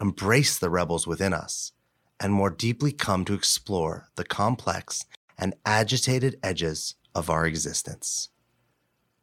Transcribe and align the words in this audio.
embrace 0.00 0.58
the 0.58 0.70
rebels 0.70 1.06
within 1.06 1.32
us, 1.32 1.72
and 2.18 2.32
more 2.32 2.50
deeply 2.50 2.92
come 2.92 3.24
to 3.24 3.34
explore 3.34 4.08
the 4.16 4.24
complex 4.24 5.04
and 5.38 5.54
agitated 5.64 6.38
edges 6.42 6.94
of 7.14 7.30
our 7.30 7.46
existence. 7.46 8.28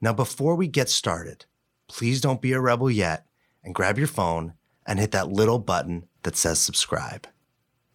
Now, 0.02 0.14
before 0.14 0.56
we 0.56 0.68
get 0.68 0.90
started, 0.90 1.46
please 1.88 2.22
don't 2.22 2.42
be 2.42 2.54
a 2.54 2.62
rebel 2.62 2.92
yet 2.92 3.26
and 3.64 3.74
grab 3.74 3.98
your 3.98 4.08
phone 4.08 4.54
and 4.86 5.00
hit 5.00 5.12
that 5.12 5.32
little 5.32 5.60
button 5.60 6.08
that 6.24 6.36
says 6.36 6.60
subscribe. 6.60 7.28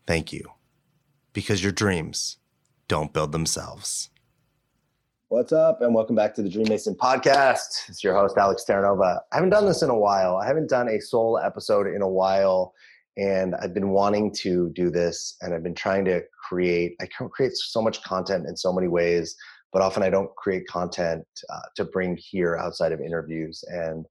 Thank 0.07 0.33
you. 0.33 0.53
Because 1.33 1.63
your 1.63 1.73
dreams 1.73 2.39
don't 2.89 3.13
build 3.13 3.33
themselves. 3.33 4.11
What's 5.33 5.51
up, 5.51 5.81
and 5.81 5.95
welcome 5.95 6.15
back 6.15 6.35
to 6.35 6.43
the 6.43 6.49
Dream 6.51 6.67
Mason 6.69 6.95
podcast. 6.95 7.89
It's 7.89 8.05
your 8.05 8.15
host, 8.15 8.37
Alex 8.37 8.67
Terranova. 8.69 9.21
I 9.33 9.37
haven't 9.37 9.49
done 9.49 9.65
this 9.65 9.81
in 9.81 9.89
a 9.89 9.99
while. 9.99 10.37
I 10.37 10.47
haven't 10.47 10.69
done 10.69 10.89
a 10.91 11.01
solo 11.01 11.37
episode 11.37 11.87
in 11.87 12.03
a 12.03 12.07
while, 12.07 12.75
and 13.17 13.55
I've 13.55 13.73
been 13.73 13.89
wanting 13.89 14.31
to 14.41 14.71
do 14.75 14.91
this, 14.91 15.39
and 15.41 15.55
I've 15.55 15.63
been 15.63 15.75
trying 15.75 16.05
to 16.05 16.21
create. 16.47 16.97
I 17.01 17.07
can 17.07 17.31
create 17.31 17.53
so 17.55 17.81
much 17.81 18.03
content 18.03 18.47
in 18.47 18.59
so 18.59 18.75
many 18.75 18.89
ways, 18.89 19.35
but 19.73 19.81
often 19.81 20.03
I 20.03 20.11
don't 20.11 20.29
create 20.37 20.67
content 20.69 21.25
uh, 21.49 21.61
to 21.77 21.87
bring 21.87 22.19
here 22.21 22.59
outside 22.59 22.93
of 22.93 23.01
interviews. 23.01 23.65
And 23.69 24.05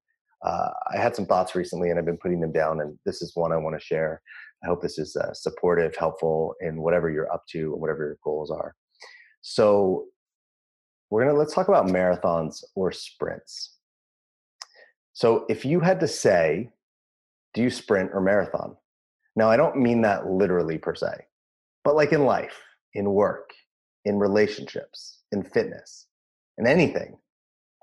uh, 0.44 0.70
I 0.92 0.98
had 0.98 1.16
some 1.16 1.28
thoughts 1.28 1.54
recently, 1.54 1.92
and 1.92 2.00
I've 2.00 2.06
been 2.06 2.18
putting 2.18 2.42
them 2.42 2.52
down, 2.52 2.82
and 2.82 2.98
this 3.06 3.22
is 3.22 3.36
one 3.36 3.52
I 3.52 3.58
want 3.58 3.80
to 3.80 3.86
share. 3.86 4.24
I 4.64 4.68
hope 4.70 4.82
this 4.82 4.98
is 4.98 5.16
uh, 5.16 5.36
supportive, 5.36 5.96
helpful 5.96 6.56
in 6.62 6.82
whatever 6.82 7.12
you're 7.12 7.32
up 7.32 7.44
to 7.52 7.74
and 7.74 7.80
whatever 7.80 8.06
your 8.06 8.18
goals 8.24 8.50
are. 8.50 8.74
So 9.42 10.08
we're 11.12 11.26
gonna 11.26 11.38
let's 11.38 11.54
talk 11.54 11.68
about 11.68 11.88
marathons 11.88 12.64
or 12.74 12.92
sprints. 12.92 13.76
So 15.14 15.46
if 15.50 15.66
you 15.66 15.82
had 15.82 16.00
to 16.00 16.08
say, 16.08 16.72
do 17.54 17.62
you 17.62 17.70
sprint 17.70 18.12
or 18.14 18.22
marathon? 18.22 18.78
Now 19.36 19.50
I 19.50 19.58
don't 19.58 19.78
mean 19.78 20.02
that 20.02 20.28
literally 20.28 20.78
per 20.78 20.96
se, 20.96 21.26
but 21.84 21.96
like 21.96 22.14
in 22.14 22.26
life, 22.26 22.64
in 22.94 23.12
work, 23.12 23.52
in 24.06 24.18
relationships, 24.18 25.20
in 25.32 25.44
fitness, 25.44 26.08
in 26.58 26.66
anything, 26.66 27.18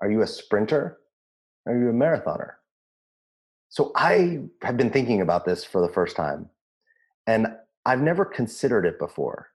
are 0.01 0.11
you 0.11 0.23
a 0.23 0.27
sprinter? 0.27 0.97
Are 1.67 1.77
you 1.77 1.89
a 1.89 1.93
marathoner? 1.93 2.53
So 3.69 3.91
I 3.95 4.39
have 4.63 4.75
been 4.75 4.89
thinking 4.89 5.21
about 5.21 5.45
this 5.45 5.63
for 5.63 5.81
the 5.81 5.93
first 5.93 6.15
time, 6.15 6.49
and 7.27 7.47
I've 7.85 8.01
never 8.01 8.25
considered 8.25 8.85
it 8.85 8.97
before. 8.97 9.49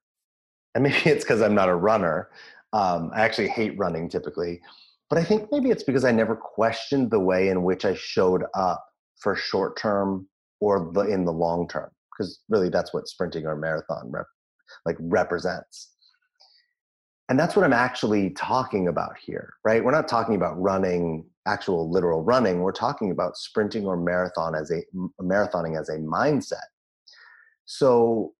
And 0.74 0.84
maybe 0.84 1.10
it's 1.10 1.24
because 1.24 1.42
I'm 1.42 1.54
not 1.56 1.68
a 1.68 1.74
runner, 1.74 2.30
um, 2.74 3.10
I 3.14 3.22
actually 3.22 3.48
hate 3.48 3.78
running 3.78 4.08
typically, 4.08 4.60
but 5.08 5.18
I 5.18 5.24
think 5.24 5.48
maybe 5.50 5.70
it's 5.70 5.84
because 5.84 6.04
I 6.04 6.10
never 6.10 6.34
questioned 6.36 7.10
the 7.10 7.20
way 7.20 7.48
in 7.48 7.62
which 7.62 7.84
I 7.84 7.94
showed 7.94 8.42
up 8.54 8.84
for 9.20 9.36
short 9.36 9.78
term 9.78 10.28
or 10.60 10.90
the, 10.92 11.02
in 11.02 11.24
the 11.24 11.32
long 11.32 11.68
term, 11.68 11.90
because 12.10 12.40
really 12.48 12.68
that's 12.68 12.92
what 12.92 13.06
sprinting 13.08 13.46
or 13.46 13.56
marathon 13.56 14.10
rep, 14.10 14.26
like 14.84 14.96
represents. 14.98 15.92
And 17.28 17.38
that's 17.38 17.56
what 17.56 17.64
I'm 17.64 17.72
actually 17.72 18.30
talking 18.30 18.88
about 18.88 19.16
here, 19.16 19.54
right? 19.64 19.82
We're 19.82 19.92
not 19.92 20.08
talking 20.08 20.34
about 20.34 20.60
running, 20.60 21.24
actual 21.46 21.90
literal 21.90 22.22
running. 22.22 22.60
We're 22.60 22.72
talking 22.72 23.12
about 23.12 23.36
sprinting 23.36 23.86
or 23.86 23.96
marathon 23.96 24.54
as 24.54 24.70
a 24.70 24.82
marathoning 25.22 25.80
as 25.80 25.88
a 25.88 25.98
mindset. 25.98 26.68
So 27.66 28.34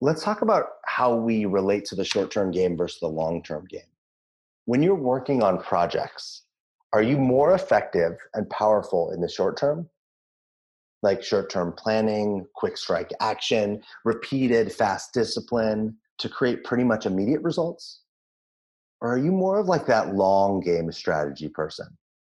let's 0.00 0.22
talk 0.22 0.42
about 0.42 0.66
how 0.86 1.14
we 1.14 1.44
relate 1.44 1.84
to 1.86 1.94
the 1.94 2.04
short 2.04 2.30
term 2.30 2.50
game 2.50 2.76
versus 2.76 3.00
the 3.00 3.08
long 3.08 3.42
term 3.42 3.66
game. 3.68 3.80
When 4.66 4.82
you're 4.82 4.94
working 4.94 5.42
on 5.42 5.62
projects, 5.62 6.42
are 6.92 7.02
you 7.02 7.18
more 7.18 7.54
effective 7.54 8.16
and 8.34 8.48
powerful 8.50 9.10
in 9.12 9.20
the 9.20 9.28
short 9.28 9.56
term? 9.56 9.88
Like 11.02 11.22
short 11.22 11.50
term 11.50 11.72
planning, 11.76 12.46
quick 12.54 12.76
strike 12.76 13.10
action, 13.20 13.82
repeated 14.04 14.72
fast 14.72 15.12
discipline 15.12 15.96
to 16.18 16.28
create 16.28 16.64
pretty 16.64 16.84
much 16.84 17.06
immediate 17.06 17.42
results? 17.42 18.00
Or 19.00 19.12
are 19.12 19.18
you 19.18 19.32
more 19.32 19.58
of 19.58 19.66
like 19.66 19.86
that 19.86 20.14
long 20.14 20.60
game 20.60 20.90
strategy 20.92 21.48
person? 21.48 21.88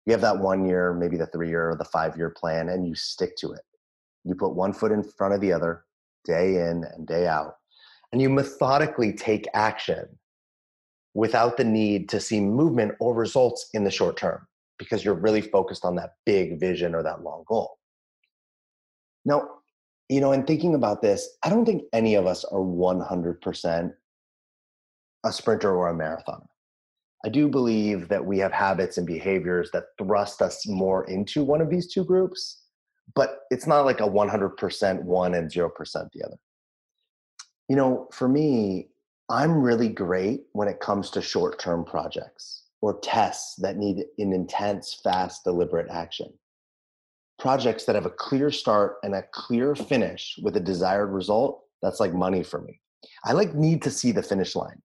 You 0.05 0.13
have 0.13 0.21
that 0.21 0.39
one 0.39 0.65
year, 0.65 0.93
maybe 0.93 1.17
the 1.17 1.27
three 1.27 1.49
year 1.49 1.69
or 1.71 1.75
the 1.75 1.85
five 1.85 2.15
year 2.17 2.29
plan, 2.29 2.69
and 2.69 2.87
you 2.87 2.95
stick 2.95 3.35
to 3.37 3.51
it. 3.53 3.61
You 4.23 4.35
put 4.35 4.55
one 4.55 4.73
foot 4.73 4.91
in 4.91 5.03
front 5.03 5.33
of 5.33 5.41
the 5.41 5.51
other, 5.51 5.85
day 6.25 6.55
in 6.55 6.83
and 6.83 7.07
day 7.07 7.27
out, 7.27 7.55
and 8.11 8.21
you 8.21 8.29
methodically 8.29 9.13
take 9.13 9.47
action 9.53 10.05
without 11.13 11.57
the 11.57 11.63
need 11.63 12.09
to 12.09 12.19
see 12.19 12.39
movement 12.39 12.93
or 12.99 13.15
results 13.15 13.69
in 13.73 13.83
the 13.83 13.91
short 13.91 14.17
term 14.17 14.45
because 14.77 15.05
you're 15.05 15.13
really 15.13 15.41
focused 15.41 15.85
on 15.85 15.95
that 15.95 16.15
big 16.25 16.59
vision 16.59 16.93
or 16.93 17.01
that 17.01 17.23
long 17.23 17.43
goal. 17.47 17.77
Now, 19.23 19.49
you 20.09 20.21
know, 20.21 20.33
in 20.33 20.43
thinking 20.43 20.75
about 20.75 21.01
this, 21.01 21.27
I 21.43 21.49
don't 21.49 21.65
think 21.65 21.83
any 21.93 22.15
of 22.15 22.27
us 22.27 22.43
are 22.43 22.59
100% 22.59 23.93
a 25.23 25.31
sprinter 25.31 25.75
or 25.75 25.89
a 25.89 25.93
marathoner. 25.93 26.45
I 27.25 27.29
do 27.29 27.47
believe 27.47 28.07
that 28.09 28.23
we 28.23 28.37
have 28.37 28.51
habits 28.51 28.99
and 28.99 29.07
behaviors 29.07 29.71
that 29.71 29.85
thrust 29.97 30.43
us 30.43 30.67
more 30.67 31.05
into 31.05 31.43
one 31.43 31.59
of 31.59 31.71
these 31.71 31.91
two 31.91 32.03
groups 32.03 32.64
but 33.13 33.41
it's 33.51 33.67
not 33.67 33.85
like 33.85 33.99
a 33.99 34.09
100% 34.09 35.03
one 35.03 35.35
and 35.35 35.51
0% 35.51 36.11
the 36.11 36.23
other. 36.23 36.37
You 37.69 37.75
know, 37.75 38.07
for 38.11 38.27
me, 38.27 38.89
I'm 39.29 39.61
really 39.61 39.89
great 39.89 40.43
when 40.53 40.67
it 40.67 40.79
comes 40.79 41.09
to 41.11 41.21
short 41.21 41.59
term 41.59 41.83
projects 41.83 42.63
or 42.81 42.99
tests 42.99 43.55
that 43.57 43.77
need 43.77 44.05
an 44.17 44.33
intense, 44.33 44.99
fast, 45.03 45.43
deliberate 45.43 45.89
action. 45.89 46.31
Projects 47.39 47.85
that 47.85 47.95
have 47.95 48.05
a 48.05 48.11
clear 48.11 48.51
start 48.51 48.97
and 49.03 49.15
a 49.15 49.23
clear 49.33 49.75
finish 49.75 50.37
with 50.41 50.55
a 50.57 50.59
desired 50.59 51.07
result, 51.07 51.63
that's 51.81 51.99
like 51.99 52.13
money 52.13 52.43
for 52.43 52.61
me. 52.61 52.79
I 53.23 53.33
like 53.33 53.53
need 53.55 53.81
to 53.83 53.91
see 53.91 54.11
the 54.11 54.23
finish 54.23 54.55
line. 54.55 54.81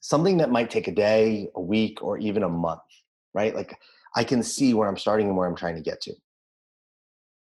Something 0.00 0.38
that 0.38 0.50
might 0.50 0.70
take 0.70 0.88
a 0.88 0.92
day, 0.92 1.48
a 1.54 1.60
week, 1.60 2.02
or 2.02 2.18
even 2.18 2.42
a 2.42 2.48
month, 2.48 2.80
right? 3.34 3.54
Like 3.54 3.78
I 4.16 4.24
can 4.24 4.42
see 4.42 4.72
where 4.72 4.88
I'm 4.88 4.96
starting 4.96 5.28
and 5.28 5.36
where 5.36 5.46
I'm 5.46 5.56
trying 5.56 5.76
to 5.76 5.82
get 5.82 6.00
to 6.02 6.14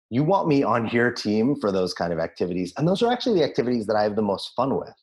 you 0.10 0.24
want 0.24 0.48
me 0.48 0.64
on 0.64 0.88
your 0.90 1.12
team 1.12 1.56
for 1.60 1.72
those 1.72 1.94
kind 1.94 2.14
of 2.14 2.20
activities. 2.20 2.74
And 2.78 2.88
those 2.88 3.02
are 3.02 3.12
actually 3.12 3.40
the 3.40 3.46
activities 3.46 3.88
that 3.88 3.96
I 3.96 4.04
have 4.04 4.16
the 4.16 4.22
most 4.22 4.54
fun 4.56 4.78
with. 4.78 4.94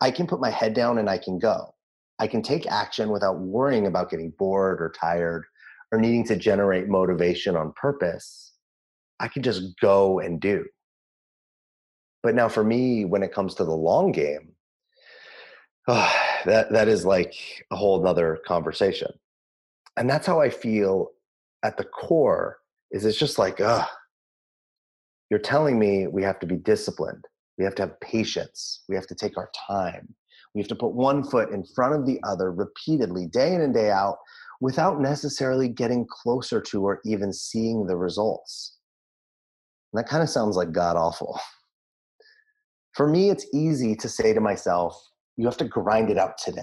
I 0.00 0.10
can 0.10 0.26
put 0.26 0.40
my 0.40 0.50
head 0.50 0.74
down 0.74 0.98
and 0.98 1.08
I 1.08 1.18
can 1.18 1.38
go. 1.38 1.74
I 2.18 2.26
can 2.26 2.42
take 2.42 2.66
action 2.66 3.10
without 3.10 3.40
worrying 3.40 3.86
about 3.86 4.10
getting 4.10 4.30
bored 4.38 4.80
or 4.80 4.92
tired 4.98 5.44
or 5.92 5.98
needing 5.98 6.24
to 6.26 6.36
generate 6.36 6.88
motivation 6.88 7.56
on 7.56 7.72
purpose. 7.72 8.52
I 9.20 9.28
can 9.28 9.42
just 9.42 9.78
go 9.80 10.18
and 10.20 10.40
do. 10.40 10.64
But 12.22 12.34
now 12.34 12.48
for 12.48 12.64
me, 12.64 13.04
when 13.04 13.22
it 13.22 13.32
comes 13.32 13.54
to 13.54 13.64
the 13.64 13.70
long 13.70 14.12
game, 14.12 14.52
oh, 15.88 16.14
that, 16.44 16.72
that 16.72 16.88
is 16.88 17.04
like 17.04 17.34
a 17.70 17.76
whole 17.76 18.02
nother 18.02 18.38
conversation. 18.46 19.12
And 19.96 20.10
that's 20.10 20.26
how 20.26 20.40
I 20.40 20.50
feel 20.50 21.12
at 21.62 21.78
the 21.78 21.84
core 21.84 22.58
is 22.90 23.04
it's 23.04 23.18
just 23.18 23.38
like, 23.38 23.60
ugh, 23.60 23.88
you're 25.30 25.40
telling 25.40 25.78
me 25.78 26.06
we 26.06 26.22
have 26.22 26.38
to 26.40 26.46
be 26.46 26.56
disciplined. 26.56 27.24
We 27.58 27.64
have 27.64 27.74
to 27.76 27.82
have 27.82 28.00
patience. 28.00 28.82
We 28.88 28.94
have 28.94 29.06
to 29.08 29.14
take 29.14 29.36
our 29.36 29.50
time. 29.68 30.14
We 30.54 30.60
have 30.60 30.68
to 30.68 30.74
put 30.74 30.94
one 30.94 31.22
foot 31.22 31.50
in 31.50 31.64
front 31.64 31.94
of 31.94 32.06
the 32.06 32.18
other 32.24 32.52
repeatedly, 32.52 33.26
day 33.26 33.54
in 33.54 33.60
and 33.60 33.74
day 33.74 33.90
out, 33.90 34.18
without 34.60 35.00
necessarily 35.00 35.68
getting 35.68 36.06
closer 36.08 36.60
to 36.60 36.84
or 36.84 37.00
even 37.04 37.32
seeing 37.32 37.86
the 37.86 37.96
results. 37.96 38.76
And 39.92 40.02
that 40.02 40.08
kind 40.08 40.22
of 40.22 40.30
sounds 40.30 40.56
like 40.56 40.72
god 40.72 40.96
awful. 40.96 41.38
For 42.94 43.06
me, 43.06 43.28
it's 43.28 43.46
easy 43.52 43.94
to 43.96 44.08
say 44.08 44.32
to 44.32 44.40
myself, 44.40 44.98
you 45.36 45.44
have 45.44 45.58
to 45.58 45.64
grind 45.66 46.08
it 46.08 46.16
out 46.16 46.38
today. 46.38 46.62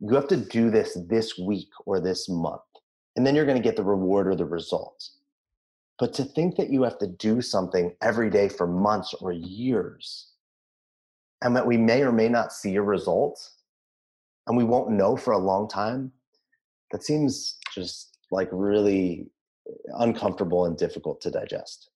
You 0.00 0.14
have 0.14 0.28
to 0.28 0.36
do 0.36 0.70
this 0.70 0.96
this 1.08 1.38
week 1.38 1.68
or 1.84 2.00
this 2.00 2.28
month, 2.28 2.62
and 3.16 3.26
then 3.26 3.34
you're 3.34 3.44
going 3.44 3.56
to 3.56 3.62
get 3.62 3.76
the 3.76 3.84
reward 3.84 4.28
or 4.28 4.34
the 4.34 4.46
results. 4.46 5.18
But 5.98 6.12
to 6.14 6.24
think 6.24 6.56
that 6.56 6.70
you 6.70 6.82
have 6.82 6.98
to 6.98 7.06
do 7.06 7.40
something 7.40 7.94
every 8.02 8.28
day 8.28 8.48
for 8.48 8.66
months 8.66 9.14
or 9.14 9.32
years, 9.32 10.28
and 11.42 11.56
that 11.56 11.66
we 11.66 11.76
may 11.76 12.02
or 12.02 12.12
may 12.12 12.28
not 12.28 12.52
see 12.52 12.76
a 12.76 12.82
result, 12.82 13.50
and 14.46 14.56
we 14.56 14.64
won't 14.64 14.90
know 14.90 15.16
for 15.16 15.32
a 15.32 15.38
long 15.38 15.68
time, 15.68 16.12
that 16.92 17.02
seems 17.02 17.58
just 17.74 18.18
like 18.30 18.48
really 18.52 19.26
uh, 19.68 19.98
uncomfortable 19.98 20.66
and 20.66 20.76
difficult 20.76 21.20
to 21.22 21.30
digest. 21.30 21.90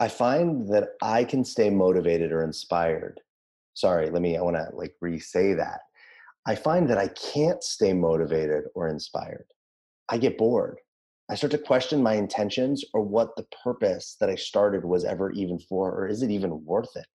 I 0.00 0.08
find 0.08 0.68
that 0.72 0.90
I 1.00 1.24
can 1.24 1.44
stay 1.44 1.70
motivated 1.70 2.32
or 2.32 2.42
inspired. 2.42 3.20
Sorry, 3.74 4.10
let 4.10 4.20
me, 4.20 4.36
I 4.36 4.42
want 4.42 4.56
to 4.56 4.68
like 4.74 4.94
re 5.00 5.18
say 5.18 5.54
that. 5.54 5.80
I 6.46 6.56
find 6.56 6.90
that 6.90 6.98
I 6.98 7.08
can't 7.08 7.62
stay 7.62 7.92
motivated 7.92 8.64
or 8.74 8.88
inspired. 8.88 9.46
I 10.08 10.18
get 10.18 10.36
bored. 10.36 10.78
I 11.32 11.34
start 11.34 11.52
to 11.52 11.58
question 11.58 12.02
my 12.02 12.12
intentions 12.12 12.84
or 12.92 13.00
what 13.00 13.36
the 13.36 13.46
purpose 13.64 14.18
that 14.20 14.28
I 14.28 14.34
started 14.34 14.84
was 14.84 15.02
ever 15.02 15.32
even 15.32 15.58
for, 15.58 15.90
or 15.90 16.06
is 16.06 16.20
it 16.22 16.30
even 16.30 16.62
worth 16.62 16.94
it? 16.94 17.06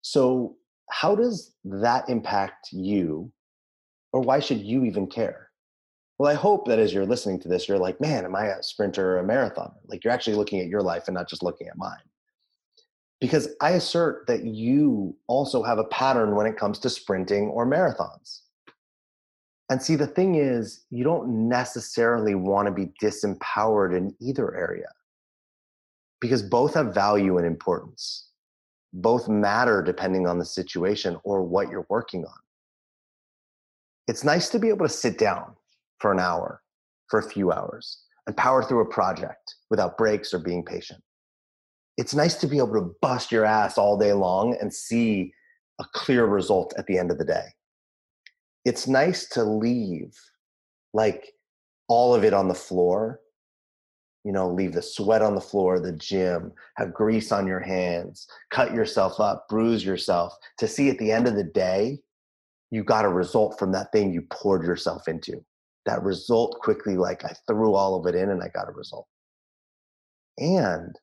So, 0.00 0.56
how 0.90 1.14
does 1.14 1.54
that 1.62 2.08
impact 2.08 2.70
you, 2.72 3.30
or 4.12 4.22
why 4.22 4.40
should 4.40 4.58
you 4.58 4.84
even 4.84 5.06
care? 5.06 5.50
Well, 6.18 6.28
I 6.28 6.34
hope 6.34 6.66
that 6.66 6.80
as 6.80 6.92
you're 6.92 7.06
listening 7.06 7.38
to 7.42 7.48
this, 7.48 7.68
you're 7.68 7.78
like, 7.78 8.00
man, 8.00 8.24
am 8.24 8.34
I 8.34 8.46
a 8.46 8.62
sprinter 8.62 9.12
or 9.12 9.20
a 9.20 9.24
marathoner? 9.24 9.76
Like 9.86 10.02
you're 10.02 10.12
actually 10.12 10.34
looking 10.34 10.58
at 10.58 10.66
your 10.66 10.82
life 10.82 11.04
and 11.06 11.14
not 11.14 11.28
just 11.28 11.44
looking 11.44 11.68
at 11.68 11.78
mine. 11.78 12.02
Because 13.20 13.50
I 13.60 13.70
assert 13.70 14.26
that 14.26 14.44
you 14.44 15.16
also 15.28 15.62
have 15.62 15.78
a 15.78 15.84
pattern 15.84 16.34
when 16.34 16.46
it 16.46 16.56
comes 16.56 16.80
to 16.80 16.90
sprinting 16.90 17.50
or 17.50 17.66
marathons. 17.66 18.40
And 19.72 19.80
see, 19.80 19.96
the 19.96 20.06
thing 20.06 20.34
is, 20.34 20.84
you 20.90 21.02
don't 21.02 21.48
necessarily 21.48 22.34
want 22.34 22.66
to 22.66 22.72
be 22.72 22.92
disempowered 23.02 23.96
in 23.96 24.14
either 24.20 24.54
area 24.54 24.88
because 26.20 26.42
both 26.42 26.74
have 26.74 26.92
value 26.92 27.38
and 27.38 27.46
importance. 27.46 28.28
Both 28.92 29.30
matter 29.30 29.82
depending 29.82 30.26
on 30.26 30.38
the 30.38 30.44
situation 30.44 31.16
or 31.24 31.42
what 31.42 31.70
you're 31.70 31.86
working 31.88 32.26
on. 32.26 32.38
It's 34.08 34.24
nice 34.24 34.50
to 34.50 34.58
be 34.58 34.68
able 34.68 34.84
to 34.84 34.92
sit 34.92 35.16
down 35.16 35.54
for 36.00 36.12
an 36.12 36.20
hour, 36.20 36.60
for 37.08 37.20
a 37.20 37.30
few 37.30 37.50
hours, 37.50 38.02
and 38.26 38.36
power 38.36 38.62
through 38.62 38.82
a 38.82 38.90
project 38.90 39.54
without 39.70 39.96
breaks 39.96 40.34
or 40.34 40.38
being 40.38 40.66
patient. 40.66 41.02
It's 41.96 42.14
nice 42.14 42.34
to 42.34 42.46
be 42.46 42.58
able 42.58 42.74
to 42.74 42.94
bust 43.00 43.32
your 43.32 43.46
ass 43.46 43.78
all 43.78 43.96
day 43.96 44.12
long 44.12 44.54
and 44.60 44.70
see 44.70 45.32
a 45.80 45.84
clear 45.94 46.26
result 46.26 46.74
at 46.76 46.86
the 46.86 46.98
end 46.98 47.10
of 47.10 47.16
the 47.16 47.24
day. 47.24 47.54
It's 48.64 48.86
nice 48.86 49.28
to 49.30 49.44
leave 49.44 50.16
like 50.94 51.32
all 51.88 52.14
of 52.14 52.24
it 52.24 52.32
on 52.32 52.48
the 52.48 52.54
floor 52.54 53.20
you 54.24 54.32
know, 54.32 54.48
leave 54.48 54.72
the 54.72 54.82
sweat 54.82 55.22
on 55.22 55.34
the 55.34 55.40
floor 55.40 55.80
the 55.80 55.92
gym, 55.92 56.52
have 56.76 56.94
grease 56.94 57.32
on 57.32 57.46
your 57.46 57.60
hands, 57.60 58.26
cut 58.50 58.72
yourself 58.72 59.18
up, 59.18 59.48
bruise 59.48 59.84
yourself, 59.84 60.34
to 60.58 60.68
see 60.68 60.88
at 60.90 60.98
the 60.98 61.10
end 61.10 61.26
of 61.26 61.34
the 61.34 61.44
day, 61.44 61.98
you 62.70 62.84
got 62.84 63.04
a 63.04 63.08
result 63.08 63.58
from 63.58 63.72
that 63.72 63.90
thing 63.92 64.12
you 64.12 64.22
poured 64.30 64.64
yourself 64.64 65.08
into. 65.08 65.44
That 65.86 66.02
result 66.02 66.60
quickly 66.60 66.96
like 66.96 67.24
i 67.24 67.34
threw 67.46 67.74
all 67.74 67.96
of 67.96 68.06
it 68.06 68.14
in 68.14 68.30
and 68.30 68.42
i 68.42 68.48
got 68.48 68.68
a 68.68 68.72
result. 68.72 69.08
And 70.38 70.94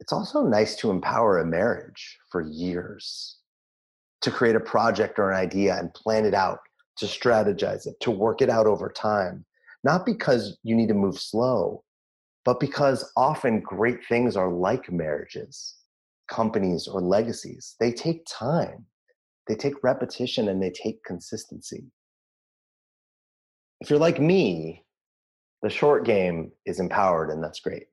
it's 0.00 0.12
also 0.12 0.42
nice 0.42 0.74
to 0.76 0.90
empower 0.90 1.38
a 1.38 1.46
marriage 1.46 2.18
for 2.32 2.40
years 2.40 3.35
to 4.22 4.30
create 4.30 4.56
a 4.56 4.60
project 4.60 5.18
or 5.18 5.30
an 5.30 5.36
idea 5.36 5.76
and 5.76 5.92
plan 5.94 6.24
it 6.24 6.34
out 6.34 6.58
to 6.96 7.06
strategize 7.06 7.86
it 7.86 7.94
to 8.00 8.10
work 8.10 8.40
it 8.40 8.50
out 8.50 8.66
over 8.66 8.88
time 8.88 9.44
not 9.84 10.06
because 10.06 10.58
you 10.62 10.74
need 10.74 10.88
to 10.88 10.94
move 10.94 11.18
slow 11.18 11.82
but 12.44 12.60
because 12.60 13.10
often 13.16 13.60
great 13.60 13.98
things 14.08 14.36
are 14.36 14.50
like 14.50 14.90
marriages 14.90 15.76
companies 16.28 16.88
or 16.88 17.00
legacies 17.00 17.76
they 17.80 17.92
take 17.92 18.26
time 18.28 18.84
they 19.48 19.54
take 19.54 19.84
repetition 19.84 20.48
and 20.48 20.62
they 20.62 20.70
take 20.70 21.02
consistency 21.04 21.84
if 23.80 23.90
you're 23.90 23.98
like 23.98 24.20
me, 24.20 24.84
the 25.62 25.70
short 25.70 26.04
game 26.04 26.52
is 26.64 26.80
empowered, 26.80 27.30
and 27.30 27.42
that's 27.42 27.60
great. 27.60 27.86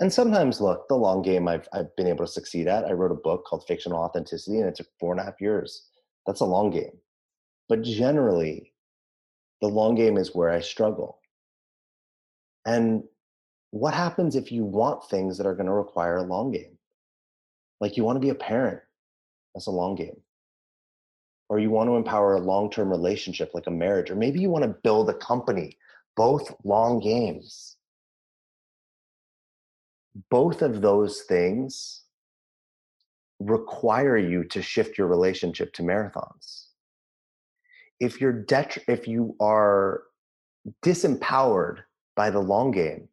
And 0.00 0.12
sometimes, 0.12 0.60
look, 0.60 0.86
the 0.88 0.94
long 0.94 1.22
game 1.22 1.48
I've, 1.48 1.68
I've 1.72 1.94
been 1.96 2.06
able 2.06 2.24
to 2.24 2.30
succeed 2.30 2.68
at. 2.68 2.84
I 2.84 2.92
wrote 2.92 3.10
a 3.10 3.16
book 3.16 3.44
called 3.44 3.66
Fictional 3.66 3.98
Authenticity, 3.98 4.58
and 4.58 4.68
it 4.68 4.76
took 4.76 4.86
four 5.00 5.12
and 5.12 5.20
a 5.20 5.24
half 5.24 5.40
years. 5.40 5.88
That's 6.26 6.40
a 6.40 6.44
long 6.46 6.70
game. 6.70 6.96
But 7.68 7.82
generally, 7.82 8.72
the 9.60 9.68
long 9.68 9.96
game 9.96 10.16
is 10.16 10.34
where 10.34 10.50
I 10.50 10.60
struggle. 10.60 11.18
And 12.64 13.02
what 13.70 13.94
happens 13.94 14.36
if 14.36 14.52
you 14.52 14.64
want 14.64 15.08
things 15.08 15.36
that 15.36 15.46
are 15.46 15.54
going 15.54 15.66
to 15.66 15.72
require 15.72 16.16
a 16.16 16.22
long 16.22 16.52
game? 16.52 16.78
Like 17.80 17.96
you 17.96 18.04
want 18.04 18.16
to 18.16 18.20
be 18.20 18.30
a 18.30 18.34
parent, 18.34 18.80
that's 19.54 19.66
a 19.66 19.72
long 19.72 19.94
game 19.94 20.20
or 21.48 21.58
you 21.58 21.70
want 21.70 21.88
to 21.88 21.96
empower 21.96 22.34
a 22.34 22.40
long-term 22.40 22.90
relationship 22.90 23.50
like 23.54 23.66
a 23.66 23.70
marriage 23.70 24.10
or 24.10 24.16
maybe 24.16 24.40
you 24.40 24.50
want 24.50 24.64
to 24.64 24.76
build 24.82 25.08
a 25.10 25.14
company 25.14 25.76
both 26.16 26.54
long 26.64 27.00
games 27.00 27.76
both 30.30 30.62
of 30.62 30.80
those 30.80 31.22
things 31.22 32.04
require 33.38 34.16
you 34.16 34.44
to 34.44 34.62
shift 34.62 34.98
your 34.98 35.06
relationship 35.06 35.72
to 35.74 35.82
marathons. 35.82 36.66
If 38.00 38.20
you're 38.20 38.32
det- 38.32 38.84
if 38.88 39.06
you 39.06 39.36
are 39.40 40.04
disempowered 40.82 41.84
by 42.16 42.30
the 42.30 42.40
long 42.40 42.70
game 42.72 43.08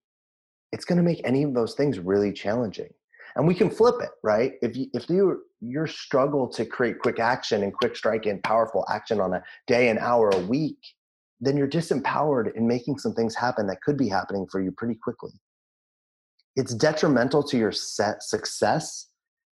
it's 0.71 0.83
going 0.83 0.97
to 0.97 1.03
make 1.03 1.21
any 1.23 1.43
of 1.43 1.53
those 1.53 1.73
things 1.73 1.99
really 1.99 2.33
challenging. 2.33 2.89
And 3.37 3.47
we 3.47 3.55
can 3.55 3.69
flip 3.69 3.95
it 4.01 4.09
right? 4.23 4.53
If 4.61 4.75
you 4.75 4.87
if 4.93 5.09
you 5.09 5.43
your 5.61 5.87
struggle 5.87 6.47
to 6.49 6.65
create 6.65 6.99
quick 6.99 7.19
action 7.19 7.63
and 7.63 7.73
quick 7.73 7.95
strike 7.95 8.25
and 8.25 8.43
powerful 8.43 8.85
action 8.89 9.19
on 9.21 9.33
a 9.33 9.43
day 9.67 9.89
an 9.89 9.97
hour 9.97 10.29
a 10.29 10.39
week 10.39 10.79
then 11.41 11.57
you're 11.57 11.67
disempowered 11.67 12.55
in 12.55 12.67
making 12.67 12.97
some 12.97 13.13
things 13.13 13.35
happen 13.35 13.67
that 13.67 13.81
could 13.81 13.97
be 13.97 14.07
happening 14.07 14.47
for 14.49 14.61
you 14.61 14.71
pretty 14.71 14.95
quickly 14.95 15.31
it's 16.55 16.73
detrimental 16.73 17.43
to 17.43 17.57
your 17.57 17.71
success 17.71 19.09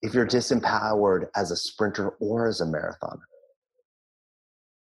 if 0.01 0.13
you're 0.13 0.27
disempowered 0.27 1.27
as 1.35 1.51
a 1.51 1.55
sprinter 1.55 2.09
or 2.19 2.47
as 2.47 2.61
a 2.61 2.65
marathoner 2.65 3.21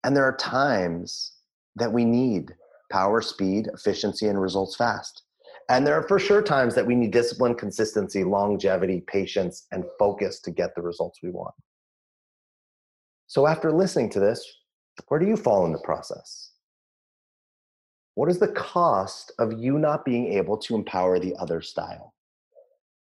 and 0.04 0.16
there 0.16 0.26
are 0.26 0.38
times 0.38 1.34
that 1.76 1.92
we 1.92 2.06
need 2.06 2.52
power 2.92 3.22
speed 3.22 3.68
efficiency 3.74 4.28
and 4.28 4.42
results 4.42 4.76
fast 4.76 5.24
and 5.72 5.88
there 5.88 5.96
are 5.96 6.06
for 6.08 6.20
sure 6.20 6.42
times 6.42 6.76
that 6.76 6.86
we 6.86 6.96
need 6.96 7.12
discipline, 7.12 7.56
consistency, 7.56 8.26
longevity, 8.26 9.04
patience, 9.08 9.68
and 9.72 9.86
focus 9.98 10.42
to 10.42 10.52
get 10.52 10.76
the 10.76 10.82
results 10.82 11.20
we 11.24 11.30
want. 11.30 11.56
So, 13.28 13.48
after 13.48 13.72
listening 13.72 14.10
to 14.10 14.20
this, 14.20 14.46
where 15.08 15.18
do 15.18 15.26
you 15.26 15.38
fall 15.38 15.66
in 15.66 15.72
the 15.72 15.80
process? 15.80 16.51
What 18.16 18.30
is 18.30 18.40
the 18.40 18.52
cost 18.52 19.32
of 19.40 19.54
you 19.54 19.80
not 19.80 20.06
being 20.06 20.34
able 20.34 20.58
to 20.60 20.76
empower 20.76 21.20
the 21.20 21.36
other 21.38 21.62
style? 21.62 22.14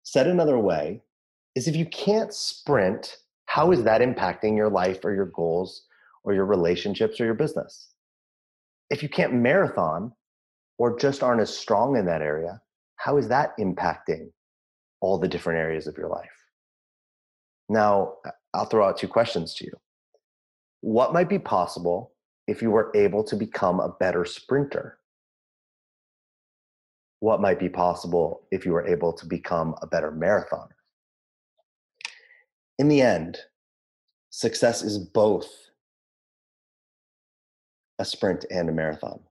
Said 0.03 0.27
another 0.27 0.59
way, 0.59 1.01
is 1.55 1.67
if 1.67 1.75
you 1.75 1.85
can't 1.85 2.33
sprint, 2.33 3.17
how 3.45 3.71
is 3.71 3.83
that 3.83 4.01
impacting 4.01 4.57
your 4.57 4.69
life 4.69 5.05
or 5.05 5.13
your 5.13 5.27
goals 5.27 5.85
or 6.23 6.33
your 6.33 6.45
relationships 6.45 7.19
or 7.19 7.25
your 7.25 7.33
business? 7.33 7.93
If 8.89 9.01
you 9.01 9.09
can't 9.09 9.33
marathon, 9.33 10.11
or 10.77 10.97
just 10.97 11.23
aren't 11.23 11.41
as 11.41 11.55
strong 11.55 11.95
in 11.95 12.05
that 12.05 12.21
area, 12.21 12.61
how 12.97 13.17
is 13.17 13.27
that 13.29 13.57
impacting 13.59 14.31
all 15.01 15.17
the 15.17 15.27
different 15.27 15.59
areas 15.59 15.87
of 15.87 15.97
your 15.97 16.09
life? 16.09 16.29
Now, 17.69 18.15
I'll 18.53 18.65
throw 18.65 18.87
out 18.87 18.97
two 18.97 19.07
questions 19.07 19.53
to 19.55 19.65
you. 19.65 19.73
What 20.81 21.13
might 21.13 21.29
be 21.29 21.39
possible 21.39 22.11
if 22.47 22.61
you 22.61 22.71
were 22.71 22.91
able 22.95 23.23
to 23.25 23.35
become 23.35 23.79
a 23.79 23.89
better 23.89 24.25
sprinter? 24.25 24.99
What 27.19 27.41
might 27.41 27.59
be 27.59 27.69
possible 27.69 28.47
if 28.51 28.65
you 28.65 28.73
were 28.73 28.85
able 28.85 29.13
to 29.13 29.25
become 29.25 29.75
a 29.81 29.87
better 29.87 30.11
marathoner? 30.11 30.69
In 32.77 32.87
the 32.87 33.01
end, 33.01 33.39
success 34.29 34.83
is 34.83 34.97
both 34.97 35.49
a 37.97 38.05
sprint 38.05 38.45
and 38.51 38.69
a 38.69 38.73
marathon 38.73 39.21